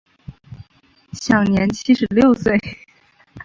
[1.13, 2.57] 享年七十六岁。